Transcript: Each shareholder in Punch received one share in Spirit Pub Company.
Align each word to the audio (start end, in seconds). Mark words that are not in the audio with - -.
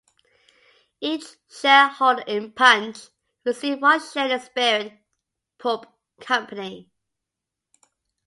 Each 0.99 1.25
shareholder 1.47 2.23
in 2.25 2.53
Punch 2.53 3.09
received 3.45 3.83
one 3.83 4.01
share 4.01 4.31
in 4.31 4.39
Spirit 4.39 4.93
Pub 5.59 5.85
Company. 6.19 6.89